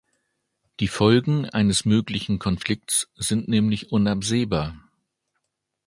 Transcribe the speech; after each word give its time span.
Die 0.79 0.87
Folgen 0.87 1.47
eines 1.47 1.85
möglichen 1.85 2.39
Konflikts 2.39 3.07
sind 3.17 3.47
nämlich 3.47 3.91
unabsehbar. 3.91 4.75